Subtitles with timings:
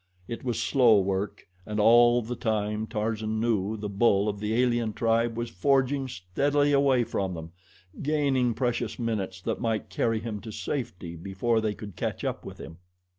[0.27, 4.93] It was slow work and all the time, Tarzan knew, the bull of the alien
[4.93, 7.51] tribe was forging steadily away from them
[8.01, 12.57] gaining precious minutes that might carry him to safety before they could catch up with
[12.57, 12.79] him.